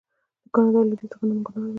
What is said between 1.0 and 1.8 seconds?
د غنمو ګدام دی.